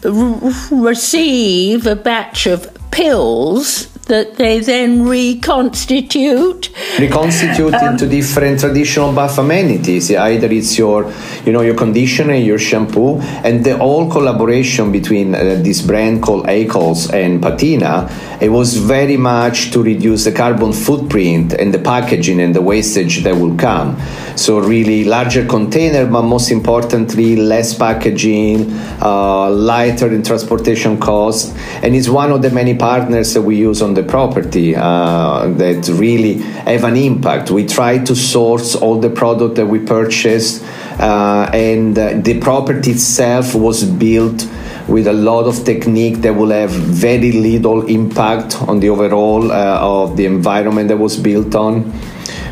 r- 0.04 0.52
receive 0.70 1.86
a 1.86 1.96
batch 1.96 2.46
of 2.46 2.68
pills 2.90 3.87
that 4.08 4.36
they 4.36 4.60
then 4.60 5.06
reconstitute. 5.06 6.70
Reconstitute 6.98 7.74
um, 7.74 7.92
into 7.92 8.08
different 8.08 8.60
traditional 8.60 9.12
bath 9.12 9.38
amenities. 9.38 10.10
Either 10.10 10.48
it's 10.50 10.76
your, 10.76 11.12
you 11.44 11.52
know, 11.52 11.60
your 11.60 11.74
conditioner, 11.74 12.34
your 12.34 12.58
shampoo, 12.58 13.20
and 13.44 13.64
the 13.64 13.76
whole 13.76 14.10
collaboration 14.10 14.90
between 14.90 15.34
uh, 15.34 15.60
this 15.62 15.80
brand 15.82 16.22
called 16.22 16.46
Acles 16.46 17.12
and 17.12 17.40
Patina. 17.40 18.08
It 18.40 18.50
was 18.50 18.76
very 18.76 19.16
much 19.16 19.70
to 19.72 19.82
reduce 19.82 20.24
the 20.24 20.32
carbon 20.32 20.72
footprint 20.72 21.52
and 21.52 21.72
the 21.72 21.78
packaging 21.78 22.40
and 22.40 22.54
the 22.54 22.62
wastage 22.62 23.22
that 23.24 23.34
will 23.34 23.56
come. 23.56 23.96
So 24.38 24.60
really 24.60 25.02
larger 25.02 25.44
container, 25.44 26.06
but 26.06 26.22
most 26.22 26.52
importantly, 26.52 27.34
less 27.34 27.74
packaging, 27.76 28.70
uh, 29.02 29.50
lighter 29.50 30.14
in 30.14 30.22
transportation 30.22 31.00
costs, 31.00 31.52
and 31.82 31.96
it's 31.96 32.08
one 32.08 32.30
of 32.30 32.42
the 32.42 32.50
many 32.50 32.76
partners 32.76 33.34
that 33.34 33.42
we 33.42 33.56
use 33.56 33.82
on 33.82 33.94
the 33.94 34.04
property 34.04 34.76
uh, 34.76 35.48
that 35.56 35.88
really 35.88 36.34
have 36.70 36.84
an 36.84 36.96
impact. 36.96 37.50
We 37.50 37.66
try 37.66 37.98
to 37.98 38.14
source 38.14 38.76
all 38.76 39.00
the 39.00 39.10
product 39.10 39.56
that 39.56 39.66
we 39.66 39.80
purchased, 39.80 40.62
uh, 41.00 41.50
and 41.52 41.98
uh, 41.98 42.20
the 42.20 42.38
property 42.38 42.92
itself 42.92 43.56
was 43.56 43.82
built 43.82 44.48
with 44.86 45.08
a 45.08 45.12
lot 45.12 45.46
of 45.46 45.64
technique 45.64 46.18
that 46.18 46.32
will 46.32 46.50
have 46.50 46.70
very 46.70 47.32
little 47.32 47.84
impact 47.86 48.62
on 48.62 48.78
the 48.78 48.88
overall 48.88 49.50
uh, 49.50 49.80
of 49.80 50.16
the 50.16 50.26
environment 50.26 50.86
that 50.86 50.96
was 50.96 51.16
built 51.16 51.56
on. 51.56 51.92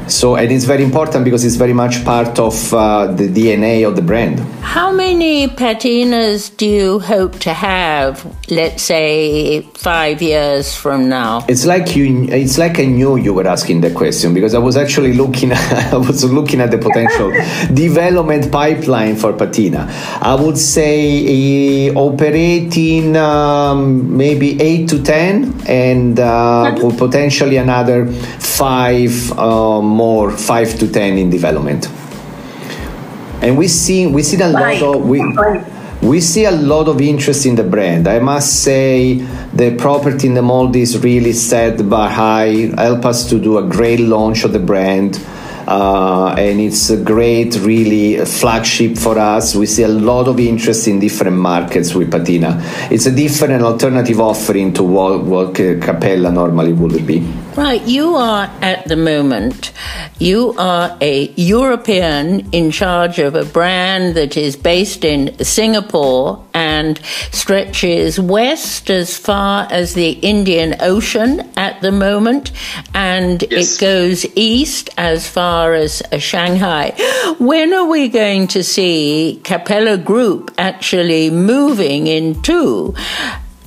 So, 0.08 0.36
and 0.36 0.52
it's 0.52 0.64
very 0.64 0.84
important 0.84 1.24
because 1.24 1.44
it's 1.44 1.56
very 1.56 1.72
much 1.72 2.04
part 2.04 2.38
of 2.38 2.72
uh, 2.72 3.12
the 3.12 3.28
DNA 3.28 3.86
of 3.86 3.96
the 3.96 4.02
brand. 4.02 4.38
How 4.62 4.92
many 4.92 5.48
patinas 5.48 6.56
do 6.56 6.66
you 6.66 6.98
hope 7.00 7.38
to 7.40 7.52
have, 7.52 8.24
let's 8.48 8.82
say, 8.82 9.62
five 9.74 10.22
years 10.22 10.74
from 10.76 11.08
now? 11.08 11.44
It's 11.48 11.66
like 11.66 11.96
you. 11.96 12.24
It's 12.28 12.58
like 12.58 12.78
I 12.78 12.84
knew 12.84 13.16
you 13.16 13.34
were 13.34 13.46
asking 13.46 13.80
the 13.80 13.90
question 13.90 14.32
because 14.32 14.54
I 14.54 14.58
was 14.58 14.76
actually 14.76 15.14
looking. 15.14 15.52
I 15.54 15.96
was 15.96 16.24
looking 16.24 16.60
at 16.60 16.70
the 16.70 16.78
potential 16.78 17.30
development 17.74 18.52
pipeline 18.52 19.16
for 19.16 19.32
patina. 19.32 19.86
I 20.20 20.34
would 20.34 20.58
say 20.58 21.88
uh, 21.88 21.94
operating 21.94 23.16
um, 23.16 24.16
maybe 24.16 24.60
eight 24.60 24.88
to 24.90 25.02
ten, 25.02 25.60
and 25.66 26.20
uh, 26.20 26.74
potentially 26.96 27.56
another 27.56 28.06
five. 28.06 29.32
Um, 29.32 29.95
more 30.04 30.30
five 30.30 30.78
to 30.78 30.86
ten 30.88 31.18
in 31.18 31.30
development. 31.30 31.88
And 33.42 33.56
we 33.56 33.68
see 33.68 34.06
we 34.06 34.22
see 34.22 34.40
a 34.40 34.48
lot 34.48 34.82
of 34.82 35.06
we 35.06 35.20
we 36.02 36.20
see 36.20 36.44
a 36.44 36.50
lot 36.50 36.88
of 36.88 37.00
interest 37.00 37.46
in 37.46 37.54
the 37.56 37.64
brand. 37.64 38.06
I 38.06 38.18
must 38.18 38.62
say 38.62 39.14
the 39.54 39.74
property 39.76 40.28
in 40.28 40.34
the 40.34 40.42
Maldives 40.42 41.02
really 41.02 41.32
set 41.32 41.88
bar 41.88 42.10
high, 42.10 42.70
help 42.76 43.04
us 43.04 43.28
to 43.30 43.40
do 43.40 43.58
a 43.58 43.62
great 43.62 44.00
launch 44.00 44.44
of 44.44 44.52
the 44.52 44.58
brand. 44.58 45.20
Uh, 45.66 46.32
and 46.38 46.60
it's 46.60 46.90
a 46.90 46.96
great, 46.96 47.56
really 47.56 48.24
flagship 48.24 48.96
for 48.96 49.18
us. 49.18 49.56
We 49.56 49.66
see 49.66 49.82
a 49.82 49.88
lot 49.88 50.28
of 50.28 50.38
interest 50.38 50.86
in 50.86 51.00
different 51.00 51.36
markets 51.38 51.92
with 51.92 52.08
Patina. 52.08 52.62
It's 52.88 53.06
a 53.06 53.10
different 53.10 53.64
alternative 53.64 54.20
offering 54.20 54.72
to 54.74 54.84
what, 54.84 55.24
what 55.24 55.54
Capella 55.56 56.30
normally 56.30 56.72
would 56.72 57.04
be. 57.04 57.26
Right, 57.56 57.80
you 57.86 58.16
are 58.16 58.50
at 58.60 58.86
the 58.86 58.96
moment, 58.96 59.72
you 60.18 60.54
are 60.58 60.94
a 61.00 61.32
European 61.36 62.50
in 62.52 62.70
charge 62.70 63.18
of 63.18 63.34
a 63.34 63.46
brand 63.46 64.14
that 64.14 64.36
is 64.36 64.56
based 64.56 65.06
in 65.06 65.42
Singapore 65.42 66.44
and 66.52 67.00
stretches 67.32 68.20
west 68.20 68.90
as 68.90 69.16
far 69.16 69.66
as 69.70 69.94
the 69.94 70.10
Indian 70.10 70.76
Ocean 70.80 71.50
at 71.56 71.80
the 71.80 71.92
moment, 71.92 72.52
and 72.92 73.42
yes. 73.50 73.76
it 73.76 73.80
goes 73.80 74.26
east 74.36 74.90
as 74.98 75.26
far 75.26 75.72
as 75.72 76.02
uh, 76.12 76.18
Shanghai. 76.18 76.90
When 77.38 77.72
are 77.72 77.88
we 77.88 78.08
going 78.08 78.48
to 78.48 78.62
see 78.62 79.40
Capella 79.44 79.96
Group 79.96 80.50
actually 80.58 81.30
moving 81.30 82.06
into 82.06 82.94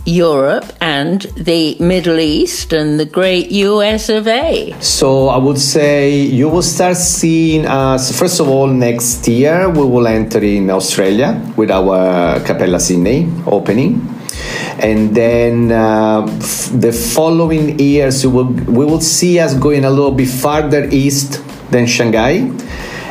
Europe 0.06 0.66
and 0.82 1.22
the 1.36 1.76
Middle 1.80 2.20
East 2.20 2.74
and 2.74 3.00
the 3.00 3.06
great 3.06 3.52
US 3.52 4.10
of 4.10 4.28
A? 4.28 4.76
So 4.80 5.28
I 5.30 5.38
would 5.38 5.60
say 5.60 6.20
you 6.20 6.50
will 6.50 6.62
start 6.64 6.98
seeing 6.98 7.66
us, 7.66 8.18
first 8.18 8.40
of 8.40 8.48
all, 8.50 8.68
next 8.68 9.28
year 9.28 9.70
we 9.70 9.86
will 9.86 10.08
enter 10.08 10.40
in 10.40 10.70
Australia 10.70 11.42
with 11.56 11.72
our 11.72 12.40
Capella 12.42 12.80
Sydney 12.80 13.32
opening. 13.46 14.16
And 14.80 15.14
then 15.14 15.72
uh, 15.72 16.26
f- 16.26 16.72
the 16.74 16.94
following 16.94 17.78
years, 17.78 18.26
we 18.26 18.32
will, 18.32 18.46
we 18.46 18.86
will 18.86 19.02
see 19.02 19.40
us 19.40 19.54
going 19.54 19.84
a 19.84 19.90
little 19.90 20.12
bit 20.12 20.30
farther 20.30 20.88
east 20.92 21.44
than 21.72 21.86
Shanghai 21.86 22.50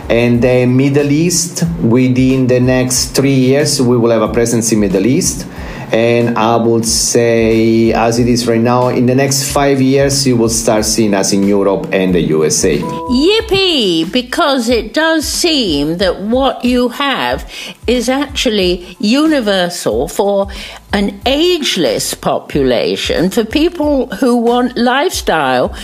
And 0.08 0.40
the 0.40 0.64
Middle 0.64 1.10
East, 1.12 1.64
within 1.82 2.46
the 2.46 2.60
next 2.60 3.14
three 3.14 3.34
years, 3.34 3.80
we 3.82 3.98
will 3.98 4.10
have 4.10 4.22
a 4.22 4.32
presence 4.32 4.72
in 4.72 4.80
Middle 4.80 5.04
East 5.04 5.46
and 5.92 6.38
I 6.38 6.56
would 6.56 6.84
say, 6.84 7.92
as 7.92 8.18
it 8.18 8.28
is 8.28 8.46
right 8.46 8.60
now, 8.60 8.88
in 8.88 9.06
the 9.06 9.14
next 9.14 9.52
five 9.52 9.80
years, 9.80 10.26
you 10.26 10.36
will 10.36 10.48
start 10.48 10.84
seeing 10.84 11.14
us 11.14 11.32
in 11.32 11.42
Europe 11.44 11.88
and 11.92 12.14
the 12.14 12.20
USA. 12.20 12.78
Yippee! 12.78 14.10
Because 14.12 14.68
it 14.68 14.94
does 14.94 15.26
seem 15.26 15.98
that 15.98 16.20
what 16.20 16.64
you 16.64 16.88
have 16.90 17.50
is 17.86 18.08
actually 18.08 18.96
universal 19.00 20.08
for 20.08 20.48
an 20.92 21.20
ageless 21.26 22.14
population, 22.14 23.30
for 23.30 23.44
people 23.44 24.06
who 24.16 24.36
want 24.36 24.76
lifestyle 24.76 25.74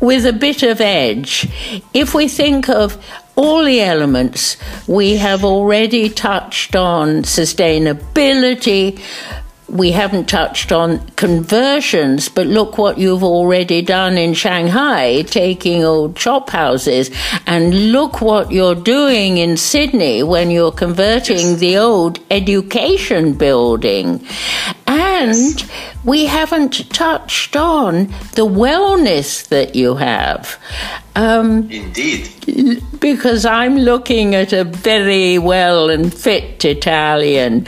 with 0.00 0.26
a 0.26 0.32
bit 0.32 0.62
of 0.62 0.80
edge. 0.80 1.48
If 1.94 2.14
we 2.14 2.28
think 2.28 2.68
of 2.68 2.98
all 3.36 3.64
the 3.64 3.80
elements, 3.80 4.56
we 4.86 5.16
have 5.16 5.44
already 5.44 6.08
touched 6.08 6.76
on 6.76 7.22
sustainability, 7.22 9.00
we 9.72 9.90
haven't 9.90 10.28
touched 10.28 10.70
on 10.70 10.98
conversions, 11.16 12.28
but 12.28 12.46
look 12.46 12.76
what 12.76 12.98
you've 12.98 13.24
already 13.24 13.80
done 13.80 14.18
in 14.18 14.34
Shanghai, 14.34 15.22
taking 15.22 15.82
old 15.82 16.14
chop 16.14 16.50
houses, 16.50 17.10
and 17.46 17.90
look 17.90 18.20
what 18.20 18.52
you're 18.52 18.74
doing 18.74 19.38
in 19.38 19.56
Sydney 19.56 20.22
when 20.22 20.50
you're 20.50 20.72
converting 20.72 21.56
the 21.56 21.78
old 21.78 22.18
education 22.30 23.32
building. 23.32 24.24
And 24.86 25.64
we 26.04 26.26
haven't 26.26 26.90
touched 26.90 27.56
on 27.56 28.08
the 28.34 28.46
wellness 28.46 29.48
that 29.48 29.74
you 29.74 29.94
have. 29.94 30.58
Um, 31.14 31.70
Indeed. 31.70 32.28
Because 32.98 33.44
I'm 33.44 33.78
looking 33.78 34.34
at 34.34 34.52
a 34.52 34.64
very 34.64 35.38
well 35.38 35.90
and 35.90 36.12
fit 36.12 36.64
Italian. 36.64 37.66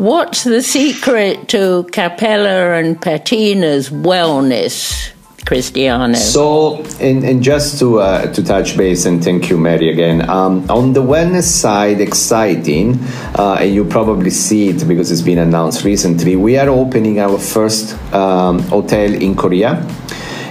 What's 0.00 0.44
the 0.44 0.62
secret 0.62 1.48
to 1.48 1.86
Capella 1.92 2.72
and 2.72 2.98
Patina's 2.98 3.90
wellness? 3.90 5.12
Cristiano. 5.44 6.14
So, 6.14 6.82
and, 7.00 7.22
and 7.22 7.42
just 7.42 7.78
to 7.80 8.00
uh, 8.00 8.32
to 8.32 8.42
touch 8.42 8.78
base, 8.78 9.04
and 9.04 9.22
thank 9.22 9.50
you, 9.50 9.58
Mary, 9.58 9.90
again. 9.90 10.26
Um, 10.26 10.64
on 10.70 10.94
the 10.94 11.02
wellness 11.02 11.44
side, 11.44 12.00
exciting, 12.00 12.98
uh, 13.34 13.58
and 13.60 13.74
you 13.74 13.84
probably 13.84 14.30
see 14.30 14.70
it 14.70 14.88
because 14.88 15.10
it's 15.10 15.20
been 15.20 15.38
announced 15.38 15.84
recently. 15.84 16.34
We 16.34 16.56
are 16.56 16.70
opening 16.70 17.20
our 17.20 17.38
first 17.38 17.92
um, 18.14 18.60
hotel 18.60 19.12
in 19.12 19.34
Korea 19.34 19.86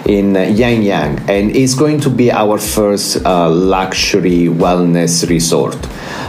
in 0.05 0.33
Yangyang, 0.33 1.29
and 1.29 1.55
it's 1.55 1.75
going 1.75 1.99
to 2.01 2.09
be 2.09 2.31
our 2.31 2.57
first 2.57 3.25
uh, 3.25 3.49
luxury 3.49 4.47
wellness 4.47 5.27
resort. 5.29 5.75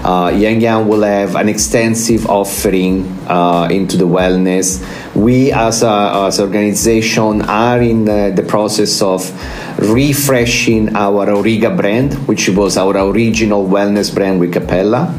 Uh, 0.02 0.30
Yangyang 0.30 0.86
will 0.86 1.02
have 1.02 1.36
an 1.36 1.48
extensive 1.48 2.26
offering 2.26 3.06
uh, 3.28 3.68
into 3.70 3.96
the 3.96 4.06
wellness. 4.06 4.80
We, 5.14 5.52
as 5.52 5.82
a 5.82 6.26
as 6.26 6.40
organization, 6.40 7.42
are 7.42 7.80
in 7.80 8.08
uh, 8.08 8.30
the 8.30 8.42
process 8.42 9.02
of 9.02 9.30
refreshing 9.80 10.94
our 10.94 11.26
Auriga 11.26 11.74
brand, 11.74 12.14
which 12.28 12.48
was 12.50 12.76
our 12.76 12.96
original 12.96 13.66
wellness 13.66 14.14
brand 14.14 14.40
with 14.40 14.52
Capella. 14.52 15.14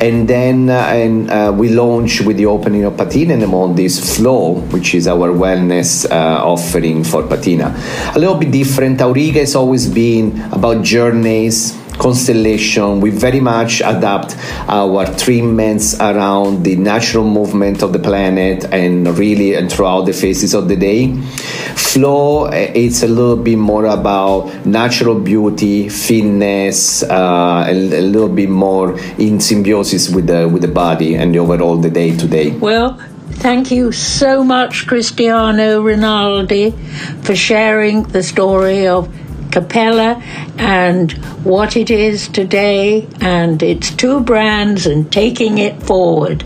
and 0.00 0.26
then 0.26 0.68
uh, 0.68 0.90
and 0.90 1.30
uh, 1.30 1.52
we 1.54 1.68
launched 1.68 2.22
with 2.22 2.36
the 2.36 2.46
opening 2.46 2.84
of 2.84 2.96
Patina 2.96 3.34
and 3.34 3.44
on 3.54 3.74
this 3.74 4.16
Flow, 4.16 4.60
which 4.74 4.94
is 4.94 5.06
our 5.06 5.30
wellness 5.30 6.10
uh, 6.10 6.42
offering 6.42 7.04
for 7.04 7.22
Patina. 7.22 7.70
A 8.14 8.18
little 8.18 8.34
bit 8.34 8.50
different. 8.50 8.98
Auriga 8.98 9.40
has 9.46 9.54
always 9.54 9.86
been 9.86 10.40
about 10.50 10.82
journeys 10.82 11.81
constellation, 11.98 13.00
we 13.00 13.10
very 13.10 13.40
much 13.40 13.80
adapt 13.80 14.36
our 14.68 15.06
treatments 15.16 15.98
around 16.00 16.64
the 16.64 16.76
natural 16.76 17.24
movement 17.24 17.82
of 17.82 17.92
the 17.92 17.98
planet 17.98 18.64
and 18.72 19.18
really 19.18 19.54
and 19.54 19.70
throughout 19.70 20.02
the 20.02 20.12
phases 20.12 20.54
of 20.54 20.68
the 20.68 20.76
day. 20.76 21.14
Flow, 21.76 22.46
eh, 22.46 22.72
it's 22.74 23.02
a 23.02 23.08
little 23.08 23.36
bit 23.36 23.56
more 23.56 23.86
about 23.86 24.66
natural 24.66 25.18
beauty, 25.18 25.88
fitness, 25.88 27.02
uh, 27.02 27.64
a, 27.68 27.72
a 27.72 28.02
little 28.02 28.28
bit 28.28 28.48
more 28.48 28.98
in 29.18 29.40
symbiosis 29.40 30.08
with 30.08 30.26
the 30.26 30.48
with 30.48 30.62
the 30.62 30.68
body 30.68 31.14
and 31.14 31.34
the 31.34 31.38
overall 31.38 31.76
the 31.76 31.90
day 31.90 32.16
to 32.16 32.26
day. 32.26 32.50
Well, 32.50 32.98
Thank 33.34 33.72
you 33.72 33.90
so 33.90 34.44
much, 34.44 34.86
Cristiano 34.86 35.80
Rinaldi, 35.82 36.70
for 37.22 37.34
sharing 37.34 38.04
the 38.04 38.22
story 38.22 38.86
of 38.86 39.08
Capella 39.52 40.20
and 40.58 41.12
what 41.44 41.76
it 41.76 41.90
is 41.90 42.26
today 42.28 43.06
and 43.20 43.62
its 43.62 43.94
two 43.94 44.20
brands 44.20 44.86
and 44.86 45.12
taking 45.12 45.58
it 45.58 45.82
forward. 45.82 46.44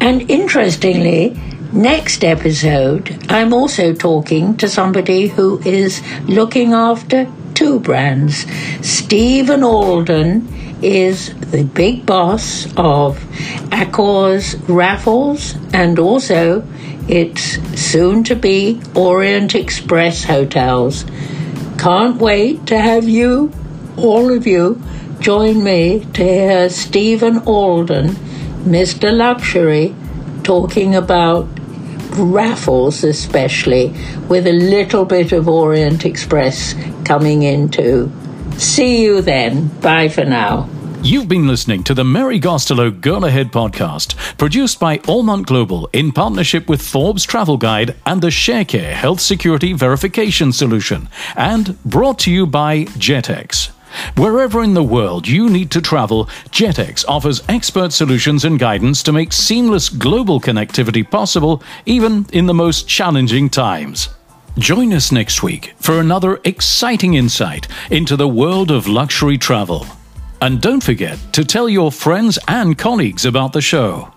And 0.00 0.30
interestingly, 0.30 1.38
next 1.72 2.24
episode, 2.24 3.18
I'm 3.28 3.52
also 3.52 3.92
talking 3.92 4.56
to 4.58 4.68
somebody 4.68 5.26
who 5.26 5.60
is 5.64 6.02
looking 6.22 6.72
after 6.72 7.30
two 7.54 7.80
brands. 7.80 8.46
Stephen 8.86 9.64
Alden 9.64 10.46
is 10.82 11.34
the 11.50 11.64
big 11.64 12.06
boss 12.06 12.66
of 12.76 13.18
Accor's 13.72 14.56
Raffles 14.68 15.54
and 15.72 15.98
also 15.98 16.62
its 17.08 17.58
soon 17.80 18.24
to 18.24 18.36
be 18.36 18.80
Orient 18.94 19.54
Express 19.54 20.24
hotels. 20.24 21.04
Can't 21.78 22.16
wait 22.16 22.66
to 22.66 22.78
have 22.78 23.08
you, 23.08 23.52
all 23.96 24.32
of 24.32 24.46
you, 24.46 24.82
join 25.20 25.62
me 25.62 26.06
to 26.14 26.24
hear 26.24 26.68
Stephen 26.68 27.38
Alden, 27.46 28.08
Mr. 28.64 29.16
Luxury, 29.16 29.94
talking 30.42 30.94
about 30.94 31.48
raffles, 32.18 33.04
especially, 33.04 33.94
with 34.28 34.46
a 34.46 34.52
little 34.52 35.04
bit 35.04 35.32
of 35.32 35.48
Orient 35.48 36.04
Express 36.04 36.74
coming 37.04 37.42
in 37.42 37.62
into. 37.62 38.10
See 38.58 39.02
you 39.02 39.20
then. 39.20 39.68
Bye 39.80 40.08
for 40.08 40.24
now. 40.24 40.68
You've 41.02 41.28
been 41.28 41.46
listening 41.46 41.84
to 41.84 41.94
the 41.94 42.04
Mary 42.04 42.40
Gostelow 42.40 43.00
Girl 43.00 43.24
Ahead 43.24 43.52
podcast, 43.52 44.16
produced 44.38 44.80
by 44.80 44.98
Allmont 45.06 45.46
Global 45.46 45.88
in 45.92 46.10
partnership 46.10 46.68
with 46.68 46.82
Forbes 46.82 47.24
Travel 47.24 47.58
Guide 47.58 47.94
and 48.06 48.20
the 48.20 48.28
ShareCare 48.28 48.92
Health 48.92 49.20
Security 49.20 49.72
Verification 49.72 50.52
Solution, 50.52 51.08
and 51.36 51.80
brought 51.84 52.18
to 52.20 52.32
you 52.32 52.46
by 52.46 52.84
Jetex. 52.96 53.70
Wherever 54.16 54.64
in 54.64 54.74
the 54.74 54.82
world 54.82 55.28
you 55.28 55.48
need 55.48 55.70
to 55.72 55.80
travel, 55.80 56.26
Jetex 56.50 57.04
offers 57.06 57.42
expert 57.48 57.92
solutions 57.92 58.44
and 58.44 58.58
guidance 58.58 59.02
to 59.04 59.12
make 59.12 59.32
seamless 59.32 59.88
global 59.88 60.40
connectivity 60.40 61.08
possible, 61.08 61.62
even 61.84 62.26
in 62.32 62.46
the 62.46 62.54
most 62.54 62.88
challenging 62.88 63.48
times. 63.48 64.08
Join 64.58 64.92
us 64.92 65.12
next 65.12 65.42
week 65.42 65.74
for 65.78 66.00
another 66.00 66.40
exciting 66.44 67.14
insight 67.14 67.68
into 67.90 68.16
the 68.16 68.28
world 68.28 68.70
of 68.70 68.88
luxury 68.88 69.38
travel. 69.38 69.86
And 70.40 70.60
don't 70.60 70.82
forget 70.82 71.18
to 71.32 71.44
tell 71.44 71.68
your 71.68 71.90
friends 71.90 72.38
and 72.48 72.76
colleagues 72.76 73.24
about 73.24 73.52
the 73.52 73.60
show. 73.60 74.15